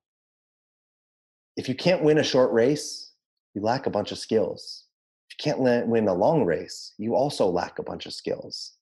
if 1.56 1.68
you 1.68 1.74
can't 1.74 2.02
win 2.02 2.18
a 2.18 2.24
short 2.24 2.52
race, 2.52 3.12
you 3.54 3.62
lack 3.62 3.86
a 3.86 3.90
bunch 3.90 4.12
of 4.12 4.18
skills. 4.18 4.84
If 5.28 5.36
you 5.38 5.52
can't 5.52 5.86
win 5.88 6.08
a 6.08 6.14
long 6.14 6.44
race, 6.44 6.92
you 6.98 7.14
also 7.14 7.46
lack 7.46 7.78
a 7.78 7.82
bunch 7.82 8.06
of 8.06 8.12
skills. 8.12 8.72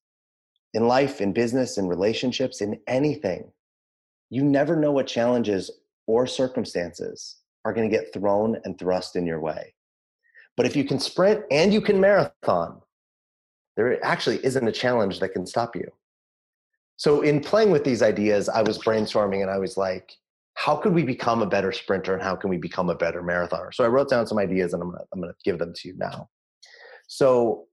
In 0.74 0.88
life, 0.88 1.20
in 1.20 1.32
business, 1.32 1.76
in 1.76 1.86
relationships, 1.86 2.62
in 2.62 2.80
anything, 2.86 3.52
you 4.32 4.42
never 4.42 4.74
know 4.74 4.90
what 4.90 5.06
challenges 5.06 5.70
or 6.06 6.26
circumstances 6.26 7.36
are 7.66 7.72
going 7.74 7.88
to 7.88 7.94
get 7.94 8.14
thrown 8.14 8.58
and 8.64 8.78
thrust 8.78 9.14
in 9.14 9.26
your 9.26 9.40
way. 9.40 9.74
But 10.56 10.64
if 10.64 10.74
you 10.74 10.84
can 10.84 10.98
sprint 10.98 11.44
and 11.50 11.70
you 11.70 11.82
can 11.82 12.00
marathon, 12.00 12.80
there 13.76 14.02
actually 14.02 14.42
isn't 14.42 14.66
a 14.66 14.72
challenge 14.72 15.20
that 15.20 15.34
can 15.34 15.46
stop 15.46 15.76
you. 15.76 15.86
So, 16.96 17.20
in 17.20 17.40
playing 17.40 17.72
with 17.72 17.84
these 17.84 18.00
ideas, 18.00 18.48
I 18.48 18.62
was 18.62 18.78
brainstorming 18.78 19.42
and 19.42 19.50
I 19.50 19.58
was 19.58 19.76
like, 19.76 20.14
how 20.54 20.76
could 20.76 20.94
we 20.94 21.02
become 21.02 21.42
a 21.42 21.46
better 21.46 21.70
sprinter 21.70 22.14
and 22.14 22.22
how 22.22 22.34
can 22.34 22.48
we 22.48 22.56
become 22.56 22.88
a 22.88 22.94
better 22.94 23.22
marathoner? 23.22 23.72
So 23.74 23.84
I 23.84 23.88
wrote 23.88 24.08
down 24.08 24.26
some 24.26 24.38
ideas 24.38 24.72
and 24.72 24.82
I'm 24.82 24.92
gonna, 24.92 25.04
I'm 25.12 25.20
gonna 25.20 25.34
give 25.44 25.58
them 25.58 25.74
to 25.74 25.88
you 25.88 25.94
now. 25.98 26.30
So, 27.06 27.66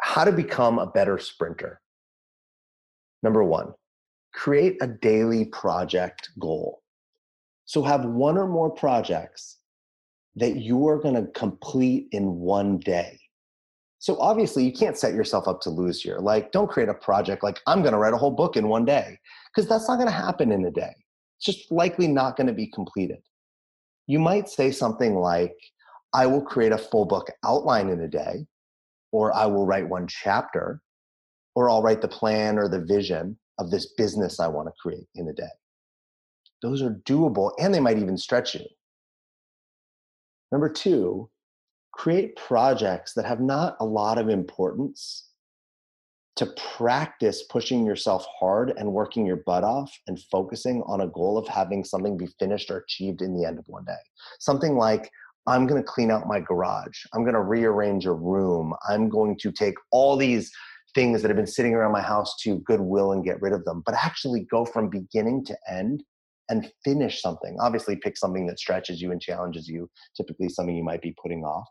how 0.00 0.24
to 0.24 0.32
become 0.32 0.78
a 0.78 0.86
better 0.86 1.18
sprinter. 1.18 1.82
Number 3.22 3.44
one, 3.44 3.74
create 4.36 4.76
a 4.82 4.86
daily 4.86 5.46
project 5.46 6.28
goal. 6.38 6.82
So 7.64 7.82
have 7.82 8.04
one 8.04 8.38
or 8.38 8.46
more 8.46 8.70
projects 8.70 9.58
that 10.36 10.56
you 10.56 10.86
are 10.86 10.98
going 10.98 11.14
to 11.14 11.32
complete 11.32 12.08
in 12.12 12.36
one 12.36 12.78
day. 12.78 13.18
So 13.98 14.20
obviously, 14.20 14.62
you 14.64 14.72
can't 14.72 14.98
set 14.98 15.14
yourself 15.14 15.48
up 15.48 15.62
to 15.62 15.70
lose 15.70 16.02
here. 16.02 16.18
Like, 16.18 16.52
don't 16.52 16.70
create 16.70 16.90
a 16.90 16.94
project 16.94 17.42
like 17.42 17.60
I'm 17.66 17.80
going 17.80 17.94
to 17.94 17.98
write 17.98 18.12
a 18.12 18.18
whole 18.18 18.30
book 18.30 18.56
in 18.56 18.68
one 18.68 18.84
day, 18.84 19.18
because 19.48 19.68
that's 19.68 19.88
not 19.88 19.96
going 19.96 20.06
to 20.06 20.12
happen 20.12 20.52
in 20.52 20.66
a 20.66 20.70
day. 20.70 20.94
It's 21.38 21.46
just 21.46 21.72
likely 21.72 22.06
not 22.06 22.36
going 22.36 22.46
to 22.46 22.52
be 22.52 22.66
completed. 22.66 23.22
You 24.06 24.18
might 24.18 24.50
say 24.50 24.70
something 24.70 25.16
like, 25.16 25.56
I 26.12 26.26
will 26.26 26.42
create 26.42 26.72
a 26.72 26.78
full 26.78 27.06
book 27.06 27.28
outline 27.44 27.88
in 27.88 28.00
a 28.02 28.08
day, 28.08 28.46
or 29.12 29.34
I 29.34 29.46
will 29.46 29.66
write 29.66 29.88
one 29.88 30.06
chapter, 30.06 30.82
or 31.54 31.70
I'll 31.70 31.82
write 31.82 32.02
the 32.02 32.08
plan 32.08 32.58
or 32.58 32.68
the 32.68 32.84
vision 32.84 33.38
of 33.58 33.70
this 33.70 33.94
business 33.96 34.40
I 34.40 34.48
want 34.48 34.68
to 34.68 34.74
create 34.80 35.08
in 35.14 35.28
a 35.28 35.32
day. 35.32 35.44
Those 36.62 36.82
are 36.82 37.00
doable 37.06 37.52
and 37.58 37.74
they 37.74 37.80
might 37.80 37.98
even 37.98 38.16
stretch 38.16 38.54
you. 38.54 38.64
Number 40.52 40.68
two, 40.68 41.28
create 41.92 42.36
projects 42.36 43.14
that 43.14 43.24
have 43.24 43.40
not 43.40 43.76
a 43.80 43.84
lot 43.84 44.18
of 44.18 44.28
importance 44.28 45.30
to 46.36 46.46
practice 46.76 47.44
pushing 47.44 47.86
yourself 47.86 48.26
hard 48.38 48.72
and 48.76 48.92
working 48.92 49.24
your 49.24 49.42
butt 49.46 49.64
off 49.64 49.90
and 50.06 50.20
focusing 50.30 50.82
on 50.86 51.00
a 51.00 51.08
goal 51.08 51.38
of 51.38 51.48
having 51.48 51.82
something 51.82 52.16
be 52.16 52.28
finished 52.38 52.70
or 52.70 52.78
achieved 52.78 53.22
in 53.22 53.34
the 53.34 53.46
end 53.46 53.58
of 53.58 53.64
one 53.68 53.84
day. 53.84 53.96
Something 54.38 54.76
like, 54.76 55.10
I'm 55.46 55.66
going 55.66 55.82
to 55.82 55.88
clean 55.88 56.10
out 56.10 56.26
my 56.26 56.40
garage. 56.40 57.04
I'm 57.14 57.22
going 57.22 57.34
to 57.34 57.40
rearrange 57.40 58.04
a 58.04 58.12
room. 58.12 58.74
I'm 58.88 59.08
going 59.08 59.38
to 59.38 59.50
take 59.50 59.76
all 59.92 60.16
these 60.16 60.52
things 60.96 61.20
that 61.20 61.28
have 61.28 61.36
been 61.36 61.46
sitting 61.46 61.74
around 61.74 61.92
my 61.92 62.00
house 62.00 62.34
to 62.40 62.58
Goodwill 62.60 63.12
and 63.12 63.22
get 63.22 63.40
rid 63.42 63.52
of 63.52 63.64
them, 63.66 63.82
but 63.84 63.94
actually 63.94 64.46
go 64.50 64.64
from 64.64 64.88
beginning 64.88 65.44
to 65.44 65.56
end 65.68 66.02
and 66.48 66.72
finish 66.82 67.20
something. 67.20 67.56
Obviously, 67.60 67.96
pick 67.96 68.16
something 68.16 68.46
that 68.46 68.58
stretches 68.58 69.00
you 69.00 69.12
and 69.12 69.20
challenges 69.20 69.68
you, 69.68 69.90
typically 70.16 70.48
something 70.48 70.74
you 70.74 70.82
might 70.82 71.02
be 71.02 71.14
putting 71.22 71.44
off. 71.44 71.68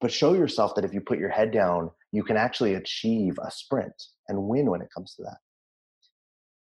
But 0.00 0.12
show 0.12 0.34
yourself 0.34 0.74
that 0.74 0.84
if 0.84 0.92
you 0.92 1.00
put 1.00 1.18
your 1.18 1.30
head 1.30 1.52
down, 1.52 1.90
you 2.12 2.22
can 2.22 2.36
actually 2.36 2.74
achieve 2.74 3.38
a 3.42 3.50
sprint 3.50 3.94
and 4.28 4.46
win 4.46 4.70
when 4.70 4.82
it 4.82 4.90
comes 4.94 5.14
to 5.14 5.22
that. 5.22 5.38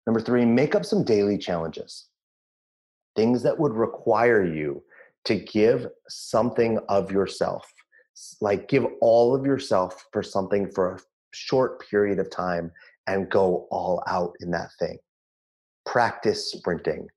Number 0.05 0.21
three, 0.21 0.45
make 0.45 0.75
up 0.75 0.85
some 0.85 1.05
daily 1.05 1.39
challenges. 1.39 2.09
Things 3.15 3.41
that 3.45 3.59
would 3.59 3.73
require 3.73 4.45
you 4.45 4.83
to 5.27 5.37
give 5.37 5.87
something 6.09 6.81
of 6.89 7.13
yourself, 7.13 7.73
like 8.41 8.69
give 8.69 8.85
all 9.01 9.33
of 9.33 9.47
yourself 9.47 10.07
for 10.13 10.25
something 10.25 10.69
for 10.73 10.99
short 11.33 11.89
period 11.89 12.19
of 12.19 12.31
time 12.31 12.71
and 13.07 13.31
go 13.31 13.67
all 13.71 14.03
out 14.07 14.35
in 14.41 14.51
that 14.51 14.71
thing. 14.79 14.99
Practice 15.87 16.53
sprinting, 16.53 17.09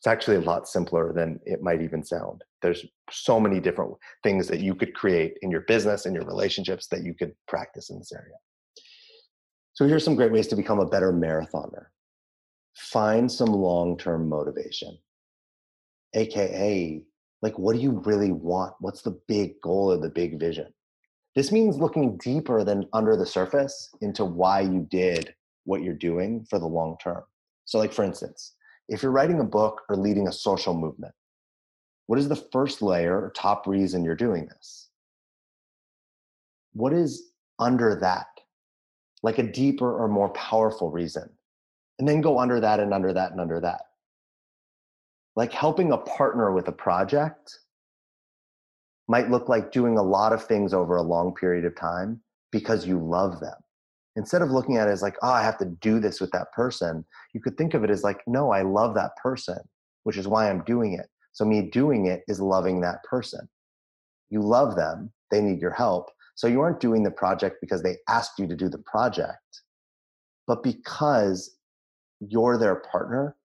it's 0.00 0.06
actually 0.06 0.36
a 0.38 0.40
lot 0.40 0.66
simpler 0.66 1.12
than 1.12 1.38
it 1.44 1.62
might 1.62 1.82
even 1.82 2.02
sound. 2.02 2.42
There's 2.62 2.86
so 3.10 3.38
many 3.38 3.60
different 3.60 3.92
things 4.22 4.48
that 4.48 4.60
you 4.60 4.74
could 4.74 4.94
create 4.94 5.36
in 5.42 5.50
your 5.50 5.60
business 5.62 6.06
and 6.06 6.14
your 6.14 6.24
relationships 6.24 6.86
that 6.86 7.04
you 7.04 7.12
could 7.12 7.32
practice 7.48 7.90
in 7.90 7.98
this 7.98 8.10
area. 8.10 8.36
So 9.74 9.86
here's 9.86 10.02
some 10.02 10.14
great 10.14 10.32
ways 10.32 10.46
to 10.48 10.56
become 10.56 10.78
a 10.78 10.86
better 10.86 11.12
marathoner. 11.12 11.88
Find 12.76 13.30
some 13.30 13.50
long-term 13.50 14.26
motivation. 14.26 14.96
AKA, 16.14 17.02
like 17.42 17.58
what 17.58 17.76
do 17.76 17.82
you 17.82 18.02
really 18.06 18.32
want? 18.32 18.72
What's 18.80 19.02
the 19.02 19.20
big 19.28 19.60
goal 19.60 19.92
or 19.92 19.98
the 19.98 20.08
big 20.08 20.40
vision? 20.40 20.72
This 21.36 21.52
means 21.52 21.78
looking 21.78 22.16
deeper 22.18 22.64
than 22.64 22.88
under 22.92 23.16
the 23.16 23.26
surface 23.26 23.90
into 24.00 24.24
why 24.24 24.60
you 24.60 24.86
did 24.90 25.34
what 25.64 25.82
you're 25.82 25.94
doing 25.94 26.44
for 26.48 26.58
the 26.58 26.66
long 26.66 26.96
term. 27.02 27.22
So 27.64 27.78
like 27.78 27.92
for 27.92 28.04
instance, 28.04 28.54
if 28.88 29.02
you're 29.02 29.12
writing 29.12 29.38
a 29.40 29.44
book 29.44 29.82
or 29.88 29.96
leading 29.96 30.26
a 30.26 30.32
social 30.32 30.74
movement, 30.74 31.14
what 32.06 32.18
is 32.18 32.28
the 32.28 32.34
first 32.34 32.82
layer 32.82 33.16
or 33.16 33.30
top 33.30 33.68
reason 33.68 34.04
you're 34.04 34.16
doing 34.16 34.46
this? 34.46 34.88
What 36.72 36.92
is 36.92 37.30
under 37.60 37.94
that? 38.00 38.26
Like 39.22 39.38
a 39.38 39.44
deeper 39.44 39.96
or 39.96 40.08
more 40.08 40.30
powerful 40.30 40.90
reason. 40.90 41.30
And 42.00 42.08
then 42.08 42.20
go 42.20 42.40
under 42.40 42.58
that 42.58 42.80
and 42.80 42.92
under 42.92 43.12
that 43.12 43.30
and 43.30 43.40
under 43.40 43.60
that. 43.60 43.82
Like 45.36 45.52
helping 45.52 45.92
a 45.92 45.98
partner 45.98 46.52
with 46.52 46.66
a 46.66 46.72
project 46.72 47.59
might 49.10 49.30
look 49.30 49.48
like 49.48 49.72
doing 49.72 49.98
a 49.98 50.02
lot 50.02 50.32
of 50.32 50.44
things 50.44 50.72
over 50.72 50.96
a 50.96 51.02
long 51.02 51.34
period 51.34 51.64
of 51.64 51.76
time 51.76 52.20
because 52.50 52.86
you 52.86 52.98
love 52.98 53.40
them 53.40 53.56
instead 54.16 54.42
of 54.42 54.50
looking 54.50 54.76
at 54.76 54.88
it 54.88 54.90
as 54.90 55.02
like, 55.02 55.16
oh, 55.22 55.30
I 55.30 55.42
have 55.42 55.58
to 55.58 55.64
do 55.64 56.00
this 56.00 56.20
with 56.20 56.30
that 56.32 56.52
person, 56.52 57.04
you 57.32 57.40
could 57.40 57.56
think 57.56 57.74
of 57.74 57.84
it 57.84 57.90
as 57.90 58.02
like, 58.02 58.20
no, 58.26 58.50
I 58.50 58.62
love 58.62 58.94
that 58.94 59.16
person, 59.16 59.58
which 60.02 60.16
is 60.16 60.28
why 60.28 60.50
I'm 60.50 60.62
doing 60.64 60.94
it. 60.94 61.08
So 61.32 61.44
me 61.44 61.62
doing 61.62 62.06
it 62.06 62.22
is 62.26 62.40
loving 62.40 62.80
that 62.80 63.02
person. 63.04 63.48
You 64.28 64.42
love 64.42 64.76
them, 64.76 65.12
they 65.30 65.40
need 65.40 65.60
your 65.60 65.72
help. 65.72 66.10
So 66.34 66.46
you 66.46 66.60
aren't 66.60 66.80
doing 66.80 67.02
the 67.02 67.10
project 67.10 67.56
because 67.60 67.82
they 67.82 67.96
asked 68.08 68.38
you 68.38 68.46
to 68.46 68.56
do 68.56 68.68
the 68.68 68.78
project, 68.78 69.62
but 70.46 70.62
because 70.62 71.56
you're 72.20 72.58
their 72.58 72.76
partner 72.76 73.36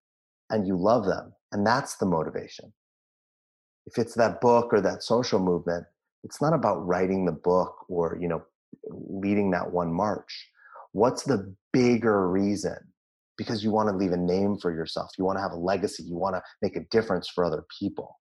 and 0.50 0.68
you 0.68 0.78
love 0.78 1.06
them. 1.06 1.34
And 1.52 1.66
that's 1.66 1.98
the 1.98 2.06
motivation. 2.06 2.74
If 3.86 3.98
it's 3.98 4.16
that 4.16 4.42
book 4.42 4.74
or 4.74 4.82
that 4.82 5.04
social 5.04 5.40
movement, 5.40 5.86
it's 6.24 6.42
not 6.42 6.54
about 6.54 6.86
writing 6.86 7.26
the 7.26 7.32
book 7.32 7.86
or, 7.88 8.18
you 8.20 8.28
know, 8.28 8.44
leading 8.90 9.52
that 9.52 9.72
one 9.72 9.94
march 9.94 10.50
What's 10.96 11.24
the 11.24 11.54
bigger 11.74 12.30
reason? 12.30 12.78
Because 13.38 13.62
you 13.62 13.70
want 13.70 13.90
to 13.90 13.96
leave 13.98 14.14
a 14.14 14.18
name 14.18 14.58
for 14.58 14.72
yourself. 14.74 15.12
You 15.18 15.26
want 15.26 15.38
to 15.38 15.42
have 15.42 15.52
a 15.52 15.58
legacy. 15.58 16.04
You 16.04 16.16
want 16.16 16.38
to 16.38 16.44
make 16.62 16.78
a 16.78 16.86
difference 16.90 17.28
for 17.28 17.44
other 17.44 17.66
people. 17.78 18.18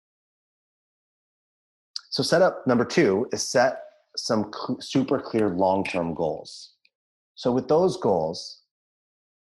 So, 2.11 2.23
setup 2.23 2.65
number 2.65 2.85
two 2.85 3.27
is 3.33 3.45
set 3.45 3.81
some 4.15 4.53
super 4.79 5.19
clear 5.19 5.49
long 5.49 5.83
term 5.83 6.13
goals. 6.13 6.75
So, 7.35 7.51
with 7.51 7.67
those 7.67 7.97
goals, 7.97 8.60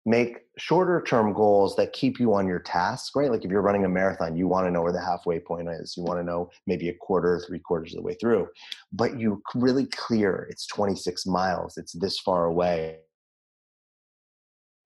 make 0.07 0.39
shorter 0.57 1.03
term 1.07 1.33
goals 1.33 1.77
that 1.77 1.93
keep 1.93 2.19
you 2.19 2.35
on 2.35 2.47
your 2.47 2.61
task, 2.61 3.15
right? 3.15 3.31
Like 3.31 3.45
if 3.45 3.51
you're 3.51 3.63
running 3.63 3.85
a 3.85 3.89
marathon, 3.89 4.37
you 4.37 4.49
want 4.49 4.67
to 4.67 4.71
know 4.71 4.83
where 4.83 4.93
the 4.93 5.01
halfway 5.01 5.39
point 5.39 5.69
is. 5.69 5.95
You 5.97 6.05
want 6.05 6.19
to 6.19 6.25
know 6.25 6.51
maybe 6.67 6.89
a 6.89 6.95
quarter, 6.95 7.43
three 7.47 7.59
quarters 7.59 7.95
of 7.95 7.99
the 7.99 8.07
way 8.07 8.15
through. 8.15 8.49
But 8.93 9.19
you 9.19 9.43
really 9.55 9.87
clear 9.87 10.47
it's 10.51 10.67
26 10.67 11.27
miles, 11.27 11.77
it's 11.77 11.93
this 11.93 12.19
far 12.19 12.47
away 12.47 12.99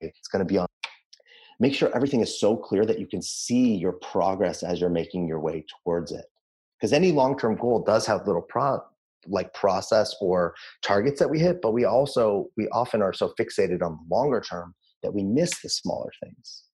it's 0.01 0.29
going 0.29 0.41
to 0.41 0.45
be 0.45 0.59
on 0.59 0.67
make 1.61 1.75
sure 1.75 1.95
everything 1.95 2.21
is 2.21 2.41
so 2.41 2.57
clear 2.57 2.85
that 2.85 2.99
you 2.99 3.07
can 3.07 3.23
see 3.23 3.75
your 3.75 3.93
progress 3.93 4.63
as 4.63 4.81
you're 4.81 4.91
making 4.91 5.27
your 5.27 5.41
way 5.41 5.65
towards 5.85 6.13
it 6.13 6.27
because 6.79 6.93
any 6.93 7.13
long-term 7.13 7.57
goal 7.57 7.83
does 7.83 8.07
have 8.07 8.27
little 8.27 8.43
pro 8.43 8.81
like 9.27 9.55
process 9.55 10.15
or 10.21 10.55
targets 10.83 11.19
that 11.19 11.31
we 11.31 11.39
hit 11.39 11.63
but 11.63 11.73
we 11.73 11.85
also 11.85 12.49
we 12.57 12.69
often 12.69 13.01
are 13.01 13.13
so 13.13 13.33
fixated 13.39 13.83
on 13.83 13.93
the 13.93 14.15
longer 14.15 14.41
term 14.41 14.75
that 15.05 15.15
we 15.15 15.23
miss 15.23 15.61
the 15.61 15.69
smaller 15.69 16.11
things 16.23 16.65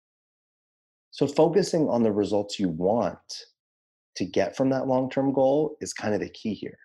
so 1.10 1.26
focusing 1.26 1.88
on 1.88 2.02
the 2.02 2.12
results 2.12 2.58
you 2.58 2.68
want 2.68 3.18
to 4.16 4.24
get 4.24 4.56
from 4.56 4.70
that 4.70 4.86
long-term 4.86 5.32
goal 5.32 5.76
is 5.80 5.92
kind 5.92 6.14
of 6.14 6.20
the 6.20 6.28
key 6.30 6.54
here 6.54 6.78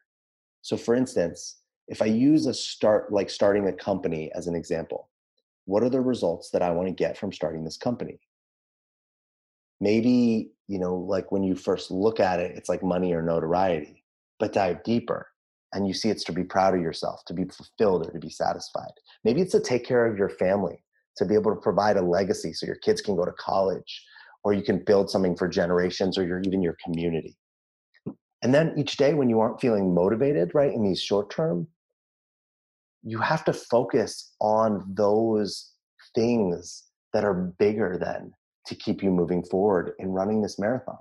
so 0.61 0.75
for 0.75 0.95
instance 0.95 1.59
if 1.87 2.01
i 2.01 2.05
use 2.05 2.45
a 2.45 2.53
start 2.53 3.11
like 3.13 3.29
starting 3.29 3.67
a 3.67 3.73
company 3.73 4.29
as 4.35 4.47
an 4.47 4.55
example 4.55 5.09
what 5.65 5.83
are 5.83 5.89
the 5.89 6.01
results 6.01 6.51
that 6.51 6.61
I 6.61 6.71
want 6.71 6.87
to 6.87 6.93
get 6.93 7.17
from 7.17 7.33
starting 7.33 7.63
this 7.63 7.77
company? 7.77 8.19
Maybe, 9.81 10.51
you 10.67 10.79
know, 10.79 10.95
like 10.95 11.31
when 11.31 11.43
you 11.43 11.55
first 11.55 11.91
look 11.91 12.19
at 12.19 12.39
it, 12.39 12.55
it's 12.55 12.69
like 12.69 12.83
money 12.83 13.13
or 13.13 13.21
notoriety, 13.21 14.03
but 14.39 14.53
dive 14.53 14.83
deeper 14.83 15.27
and 15.73 15.87
you 15.87 15.93
see 15.93 16.09
it's 16.09 16.23
to 16.23 16.31
be 16.31 16.43
proud 16.43 16.73
of 16.73 16.81
yourself, 16.81 17.25
to 17.25 17.33
be 17.33 17.43
fulfilled 17.45 18.07
or 18.07 18.11
to 18.11 18.19
be 18.19 18.29
satisfied. 18.29 18.93
Maybe 19.23 19.41
it's 19.41 19.51
to 19.51 19.59
take 19.59 19.83
care 19.83 20.05
of 20.05 20.17
your 20.17 20.29
family, 20.29 20.81
to 21.17 21.25
be 21.25 21.35
able 21.35 21.53
to 21.53 21.61
provide 21.61 21.97
a 21.97 22.01
legacy 22.01 22.53
so 22.53 22.65
your 22.65 22.75
kids 22.77 23.01
can 23.01 23.15
go 23.15 23.25
to 23.25 23.31
college 23.33 24.03
or 24.43 24.53
you 24.53 24.61
can 24.61 24.83
build 24.83 25.09
something 25.09 25.35
for 25.35 25.47
generations 25.47 26.17
or 26.17 26.25
your, 26.25 26.41
even 26.45 26.61
your 26.61 26.77
community. 26.83 27.35
And 28.41 28.53
then 28.53 28.73
each 28.77 28.97
day 28.97 29.13
when 29.13 29.29
you 29.29 29.39
aren't 29.39 29.59
feeling 29.59 29.93
motivated, 29.93 30.53
right, 30.53 30.71
in 30.71 30.83
these 30.83 31.01
short 31.01 31.31
term, 31.31 31.67
you 33.03 33.19
have 33.19 33.43
to 33.45 33.53
focus 33.53 34.33
on 34.39 34.83
those 34.95 35.71
things 36.13 36.83
that 37.13 37.23
are 37.23 37.53
bigger 37.59 37.97
than 37.99 38.31
to 38.67 38.75
keep 38.75 39.01
you 39.01 39.09
moving 39.09 39.43
forward 39.43 39.93
in 39.99 40.09
running 40.09 40.41
this 40.41 40.59
marathon. 40.59 40.97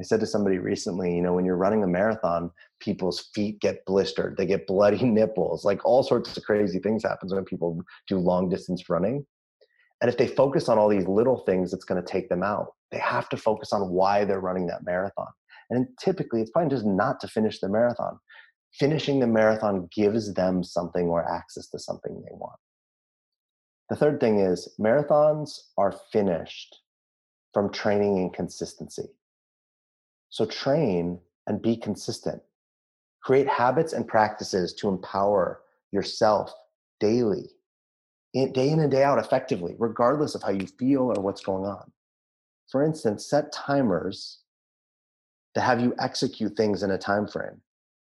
I 0.00 0.04
said 0.04 0.20
to 0.20 0.26
somebody 0.26 0.58
recently, 0.58 1.14
you 1.14 1.22
know, 1.22 1.32
when 1.34 1.44
you're 1.44 1.56
running 1.56 1.82
a 1.82 1.86
marathon, 1.88 2.52
people's 2.78 3.28
feet 3.34 3.60
get 3.60 3.84
blistered, 3.84 4.36
they 4.36 4.46
get 4.46 4.66
bloody 4.66 5.04
nipples, 5.04 5.64
like 5.64 5.84
all 5.84 6.02
sorts 6.02 6.36
of 6.36 6.44
crazy 6.44 6.78
things 6.78 7.02
happens 7.02 7.34
when 7.34 7.44
people 7.44 7.80
do 8.06 8.18
long 8.18 8.48
distance 8.48 8.88
running. 8.88 9.26
And 10.00 10.08
if 10.08 10.16
they 10.16 10.28
focus 10.28 10.68
on 10.68 10.78
all 10.78 10.88
these 10.88 11.08
little 11.08 11.38
things, 11.38 11.72
it's 11.72 11.84
going 11.84 12.02
to 12.02 12.12
take 12.12 12.28
them 12.28 12.42
out. 12.42 12.74
They 12.90 12.98
have 12.98 13.28
to 13.30 13.36
focus 13.36 13.72
on 13.72 13.90
why 13.90 14.24
they're 14.24 14.40
running 14.40 14.66
that 14.68 14.84
marathon. 14.84 15.26
And 15.70 15.88
typically, 16.00 16.40
it's 16.40 16.50
probably 16.50 16.70
just 16.70 16.86
not 16.86 17.20
to 17.20 17.28
finish 17.28 17.58
the 17.60 17.68
marathon 17.68 18.18
finishing 18.74 19.20
the 19.20 19.26
marathon 19.26 19.88
gives 19.94 20.34
them 20.34 20.62
something 20.62 21.06
or 21.06 21.28
access 21.30 21.68
to 21.70 21.78
something 21.78 22.22
they 22.22 22.34
want. 22.34 22.58
The 23.90 23.96
third 23.96 24.20
thing 24.20 24.40
is 24.40 24.74
marathons 24.78 25.58
are 25.76 25.94
finished 26.12 26.76
from 27.54 27.72
training 27.72 28.18
and 28.18 28.32
consistency. 28.32 29.08
So 30.28 30.44
train 30.44 31.18
and 31.46 31.62
be 31.62 31.76
consistent. 31.76 32.42
Create 33.22 33.48
habits 33.48 33.94
and 33.94 34.06
practices 34.06 34.74
to 34.74 34.88
empower 34.88 35.62
yourself 35.90 36.52
daily, 37.00 37.48
day 38.34 38.70
in 38.70 38.80
and 38.80 38.90
day 38.90 39.02
out 39.02 39.18
effectively, 39.18 39.74
regardless 39.78 40.34
of 40.34 40.42
how 40.42 40.50
you 40.50 40.66
feel 40.78 41.02
or 41.02 41.22
what's 41.22 41.40
going 41.40 41.64
on. 41.64 41.90
For 42.70 42.84
instance, 42.84 43.28
set 43.28 43.52
timers 43.52 44.40
to 45.54 45.60
have 45.60 45.80
you 45.80 45.94
execute 45.98 46.56
things 46.56 46.82
in 46.82 46.90
a 46.90 46.98
time 46.98 47.26
frame. 47.26 47.60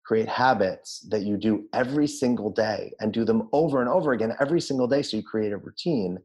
Create 0.05 0.29
habits 0.29 1.07
that 1.11 1.23
you 1.23 1.37
do 1.37 1.67
every 1.73 2.07
single 2.07 2.51
day 2.51 2.93
and 2.99 3.13
do 3.13 3.25
them 3.25 3.49
over 3.53 3.81
and 3.81 3.89
over 3.89 4.13
again 4.13 4.35
every 4.41 4.61
single 4.61 4.89
day 4.89 5.03
so 5.03 5.17
you 5.17 5.23
create 5.23 5.53
a 5.53 5.57
routine 5.57 6.19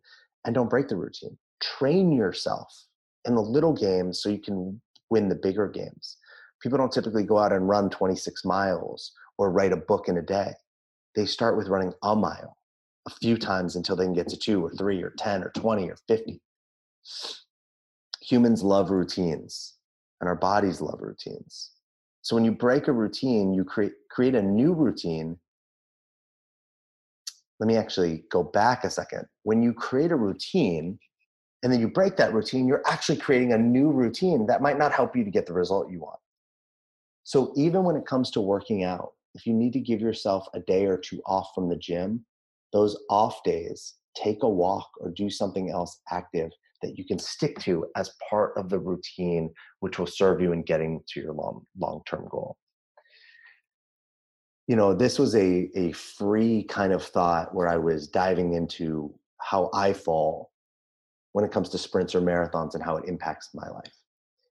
and 0.44 0.56
don't 0.56 0.70
break 0.70 0.88
the 0.88 0.96
routine. 0.96 1.38
Train 1.62 2.12
yourself 2.12 2.86
in 3.26 3.36
the 3.36 3.42
little 3.42 3.74
games 3.74 4.22
so 4.22 4.30
you 4.30 4.40
can 4.40 4.82
win 5.12 5.30
the 5.30 5.36
bigger 5.36 5.68
games. 5.68 6.18
People 6.62 6.80
don't 6.80 6.92
typically 6.92 7.24
go 7.24 7.38
out 7.38 7.54
and 7.54 7.70
run 7.70 7.90
26 7.92 8.44
miles 8.44 9.12
or 9.38 9.52
write 9.52 9.72
a 9.72 9.78
book 9.78 10.08
in 10.08 10.18
a 10.18 10.22
day. 10.22 10.54
They 11.16 11.28
start 11.28 11.56
with 11.56 11.68
running 11.68 11.94
a 12.02 12.16
mile 12.16 12.58
a 13.08 13.10
few 13.10 13.38
times 13.38 13.76
until 13.76 13.96
they 13.96 14.06
can 14.06 14.14
get 14.14 14.28
to 14.30 14.38
two 14.38 14.64
or 14.64 14.72
three 14.72 15.02
or 15.02 15.12
10 15.12 15.44
or 15.44 15.52
20 15.52 15.90
or 15.90 15.98
50. 16.08 16.42
Humans 18.22 18.64
love 18.64 18.90
routines 18.90 19.76
and 20.20 20.28
our 20.28 20.36
bodies 20.36 20.82
love 20.82 21.02
routines. 21.02 21.72
So 22.22 22.36
when 22.36 22.46
you 22.46 22.52
break 22.52 22.88
a 22.88 22.92
routine, 22.92 23.54
you 23.54 23.64
create 23.64 23.94
create 24.10 24.34
a 24.34 24.42
new 24.42 24.74
routine. 24.74 25.38
Let 27.60 27.68
me 27.68 27.78
actually 27.78 28.24
go 28.32 28.44
back 28.44 28.84
a 28.84 28.90
second. 28.90 29.26
When 29.44 29.62
you 29.62 29.74
create 29.74 30.12
a 30.12 30.16
routine 30.16 30.98
and 31.62 31.72
then 31.72 31.80
you 31.80 31.88
break 31.88 32.18
that 32.18 32.34
routine, 32.34 32.68
you're 32.68 32.84
actually 32.88 33.18
creating 33.18 33.54
a 33.54 33.58
new 33.58 33.92
routine 33.92 34.48
that 34.48 34.62
might 34.62 34.80
not 34.80 34.92
help 34.92 35.16
you 35.16 35.24
to 35.24 35.30
get 35.30 35.46
the 35.46 35.54
result 35.54 35.92
you 35.92 36.00
want. 36.00 36.20
So 37.24 37.54
even 37.56 37.84
when 37.84 37.96
it 37.96 38.06
comes 38.06 38.32
to 38.32 38.42
working 38.42 38.84
out, 38.84 39.14
if 39.36 39.46
you 39.46 39.54
need 39.54 39.74
to 39.74 39.80
give 39.80 40.02
yourself 40.02 40.48
a 40.54 40.60
day 40.60 40.86
or 40.86 40.98
two 40.98 41.22
off 41.26 41.52
from 41.54 41.70
the 41.70 41.76
gym, 41.76 42.26
those 42.74 42.98
off 43.10 43.44
days, 43.44 43.96
take 44.16 44.44
a 44.44 44.50
walk 44.50 44.90
or 45.00 45.10
do 45.10 45.30
something 45.30 45.70
else 45.70 46.02
active 46.12 46.52
that 46.82 46.98
you 46.98 47.06
can 47.06 47.20
stick 47.20 47.58
to 47.60 47.86
as 47.96 48.12
part 48.30 48.54
of 48.58 48.70
the 48.70 48.80
routine, 48.80 49.52
which 49.80 49.98
will 49.98 50.08
serve 50.08 50.42
you 50.42 50.52
in 50.52 50.64
getting 50.64 51.02
to 51.08 51.20
your 51.20 51.34
long 51.34 51.66
long 51.78 52.02
term 52.08 52.28
goal. 52.30 52.58
You 54.68 54.76
know, 54.76 54.94
this 54.94 55.20
was 55.20 55.36
a 55.36 55.70
a 55.76 55.92
free 55.94 56.64
kind 56.64 56.94
of 56.94 57.04
thought 57.04 57.54
where 57.54 57.68
I 57.68 57.78
was 57.78 58.08
diving 58.08 58.54
into 58.54 59.14
how 59.40 59.70
I 59.74 59.94
fall 59.94 60.52
when 61.34 61.46
it 61.46 61.52
comes 61.52 61.70
to 61.70 61.78
sprints 61.78 62.16
or 62.16 62.22
marathons 62.22 62.76
and 62.76 62.84
how 62.84 62.98
it 62.98 63.10
impacts 63.10 63.50
my 63.54 63.68
life. 63.70 63.94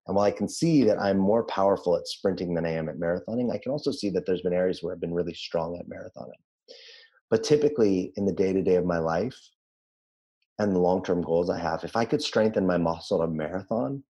And 0.06 0.14
while 0.14 0.26
I 0.26 0.30
can 0.30 0.48
see 0.48 0.84
that 0.84 1.00
I'm 1.00 1.16
more 1.16 1.44
powerful 1.44 1.96
at 1.96 2.06
sprinting 2.06 2.54
than 2.54 2.66
I 2.66 2.72
am 2.72 2.90
at 2.90 2.98
marathoning, 2.98 3.52
I 3.52 3.58
can 3.58 3.72
also 3.72 3.90
see 3.90 4.10
that 4.10 4.26
there's 4.26 4.42
been 4.42 4.52
areas 4.52 4.82
where 4.82 4.92
I've 4.92 5.00
been 5.00 5.14
really 5.14 5.32
strong 5.32 5.78
at 5.78 5.88
marathoning. 5.88 6.42
But 7.30 7.44
typically 7.44 8.12
in 8.16 8.26
the 8.26 8.32
day 8.32 8.52
to 8.52 8.62
day 8.62 8.76
of 8.76 8.84
my 8.84 8.98
life, 8.98 9.38
and 10.58 10.74
the 10.74 10.80
long 10.80 11.02
term 11.02 11.22
goals 11.22 11.50
I 11.50 11.58
have, 11.58 11.84
if 11.84 11.96
I 11.96 12.04
could 12.04 12.22
strengthen 12.22 12.66
my 12.66 12.78
muscle 12.78 13.22
a 13.22 13.28
marathon, 13.28 14.04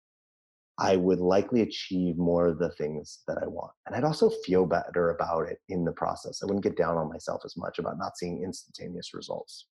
I 0.80 0.96
would 0.96 1.20
likely 1.20 1.62
achieve 1.62 2.18
more 2.18 2.48
of 2.48 2.58
the 2.58 2.72
things 2.72 3.20
that 3.28 3.38
I 3.42 3.46
want. 3.46 3.72
And 3.86 3.96
I'd 3.96 4.04
also 4.04 4.32
feel 4.46 4.66
better 4.66 5.12
about 5.12 5.48
it 5.48 5.60
in 5.70 5.86
the 5.86 5.92
process. 5.92 6.42
I 6.42 6.46
wouldn't 6.46 6.64
get 6.64 6.78
down 6.78 6.98
on 6.98 7.10
myself 7.10 7.44
as 7.46 7.56
much 7.56 7.78
about 7.78 8.00
not 8.00 8.18
seeing 8.18 8.44
instantaneous 8.44 9.14
results. 9.14 9.68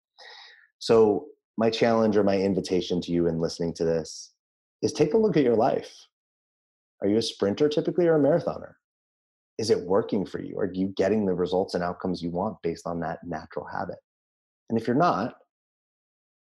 So, 0.78 1.26
my 1.56 1.68
challenge 1.68 2.16
or 2.16 2.22
my 2.22 2.38
invitation 2.38 3.00
to 3.02 3.12
you 3.12 3.26
in 3.26 3.40
listening 3.40 3.74
to 3.74 3.84
this 3.84 4.32
is 4.82 4.92
take 4.92 5.14
a 5.14 5.18
look 5.18 5.36
at 5.36 5.42
your 5.42 5.56
life. 5.56 5.92
Are 7.02 7.08
you 7.08 7.16
a 7.16 7.22
sprinter 7.22 7.68
typically 7.68 8.06
or 8.06 8.16
a 8.16 8.20
marathoner? 8.20 8.74
Is 9.60 9.70
it 9.70 9.80
working 9.80 10.24
for 10.24 10.40
you? 10.40 10.58
Are 10.58 10.72
you 10.72 10.88
getting 10.96 11.26
the 11.26 11.34
results 11.34 11.74
and 11.74 11.84
outcomes 11.84 12.22
you 12.22 12.30
want 12.30 12.56
based 12.62 12.86
on 12.86 12.98
that 13.00 13.18
natural 13.24 13.66
habit? 13.66 13.98
And 14.70 14.80
if 14.80 14.86
you're 14.86 14.96
not, 14.96 15.34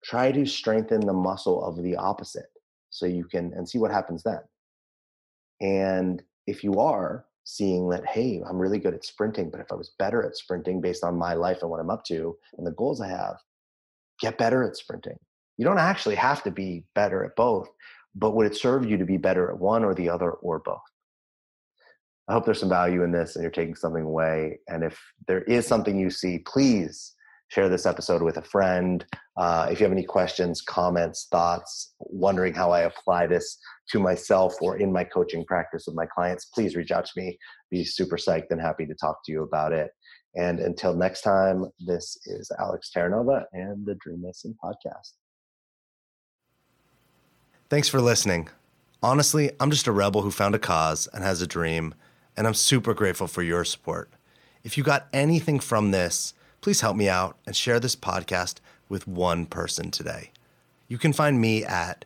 try 0.04 0.30
to 0.30 0.46
strengthen 0.46 1.00
the 1.00 1.12
muscle 1.12 1.64
of 1.64 1.82
the 1.82 1.96
opposite 1.96 2.46
so 2.90 3.06
you 3.06 3.24
can 3.24 3.52
and 3.54 3.68
see 3.68 3.78
what 3.78 3.90
happens 3.90 4.22
then 4.22 4.40
and 5.60 6.22
if 6.46 6.62
you 6.62 6.74
are 6.74 7.26
seeing 7.44 7.88
that 7.88 8.06
hey 8.06 8.40
i'm 8.48 8.58
really 8.58 8.78
good 8.78 8.94
at 8.94 9.04
sprinting 9.04 9.50
but 9.50 9.60
if 9.60 9.70
i 9.72 9.74
was 9.74 9.94
better 9.98 10.22
at 10.22 10.36
sprinting 10.36 10.80
based 10.80 11.04
on 11.04 11.18
my 11.18 11.34
life 11.34 11.58
and 11.62 11.70
what 11.70 11.80
i'm 11.80 11.90
up 11.90 12.04
to 12.04 12.36
and 12.56 12.66
the 12.66 12.72
goals 12.72 13.00
i 13.00 13.08
have 13.08 13.36
get 14.20 14.38
better 14.38 14.62
at 14.62 14.76
sprinting 14.76 15.16
you 15.56 15.64
don't 15.64 15.78
actually 15.78 16.14
have 16.14 16.42
to 16.42 16.50
be 16.50 16.84
better 16.94 17.24
at 17.24 17.36
both 17.36 17.68
but 18.14 18.34
would 18.34 18.46
it 18.46 18.56
serve 18.56 18.88
you 18.88 18.96
to 18.96 19.04
be 19.04 19.16
better 19.16 19.50
at 19.50 19.58
one 19.58 19.84
or 19.84 19.94
the 19.94 20.08
other 20.08 20.30
or 20.30 20.60
both 20.60 20.80
i 22.28 22.32
hope 22.32 22.44
there's 22.44 22.60
some 22.60 22.68
value 22.68 23.02
in 23.02 23.12
this 23.12 23.36
and 23.36 23.42
you're 23.42 23.50
taking 23.50 23.74
something 23.74 24.04
away 24.04 24.58
and 24.68 24.84
if 24.84 25.00
there 25.26 25.42
is 25.42 25.66
something 25.66 25.98
you 25.98 26.10
see 26.10 26.38
please 26.38 27.14
share 27.48 27.68
this 27.68 27.86
episode 27.86 28.22
with 28.22 28.36
a 28.36 28.42
friend. 28.42 29.04
Uh, 29.36 29.68
if 29.70 29.80
you 29.80 29.84
have 29.84 29.92
any 29.92 30.04
questions, 30.04 30.60
comments, 30.60 31.28
thoughts, 31.30 31.94
wondering 31.98 32.54
how 32.54 32.70
I 32.70 32.80
apply 32.80 33.26
this 33.26 33.58
to 33.90 33.98
myself 33.98 34.56
or 34.60 34.76
in 34.76 34.92
my 34.92 35.04
coaching 35.04 35.44
practice 35.44 35.84
with 35.86 35.96
my 35.96 36.06
clients, 36.06 36.46
please 36.46 36.76
reach 36.76 36.90
out 36.90 37.06
to 37.06 37.12
me. 37.16 37.38
Be 37.70 37.84
super 37.84 38.16
psyched 38.16 38.50
and 38.50 38.60
happy 38.60 38.86
to 38.86 38.94
talk 38.94 39.24
to 39.24 39.32
you 39.32 39.42
about 39.42 39.72
it. 39.72 39.90
And 40.34 40.60
until 40.60 40.94
next 40.94 41.22
time, 41.22 41.66
this 41.80 42.18
is 42.26 42.50
Alex 42.58 42.90
Terranova 42.94 43.44
and 43.52 43.84
the 43.86 43.94
Dream 43.94 44.22
Mason 44.22 44.54
podcast. 44.62 45.12
Thanks 47.70 47.88
for 47.88 48.00
listening. 48.00 48.48
Honestly, 49.02 49.52
I'm 49.58 49.70
just 49.70 49.86
a 49.86 49.92
rebel 49.92 50.22
who 50.22 50.30
found 50.30 50.54
a 50.54 50.58
cause 50.58 51.08
and 51.12 51.24
has 51.24 51.40
a 51.40 51.46
dream, 51.46 51.94
and 52.38 52.46
I'm 52.46 52.54
super 52.54 52.94
grateful 52.94 53.26
for 53.26 53.42
your 53.42 53.64
support. 53.64 54.08
If 54.62 54.78
you 54.78 54.84
got 54.84 55.08
anything 55.12 55.58
from 55.58 55.90
this, 55.90 56.34
please 56.60 56.82
help 56.82 56.96
me 56.96 57.08
out 57.08 57.36
and 57.44 57.56
share 57.56 57.80
this 57.80 57.96
podcast 57.96 58.60
with 58.88 59.08
one 59.08 59.44
person 59.44 59.90
today. 59.90 60.30
You 60.86 60.98
can 60.98 61.12
find 61.12 61.40
me 61.40 61.64
at 61.64 62.04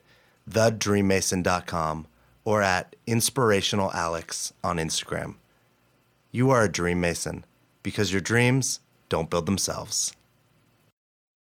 thedreammason.com 0.49 2.07
or 2.45 2.63
at 2.63 2.95
inspirationalalex 3.07 4.53
on 4.63 4.77
Instagram. 4.77 5.35
You 6.31 6.49
are 6.49 6.63
a 6.63 6.71
dream 6.71 6.99
mason 6.99 7.45
because 7.83 8.11
your 8.11 8.21
dreams 8.21 8.79
don't 9.09 9.29
build 9.29 9.45
themselves. 9.45 10.15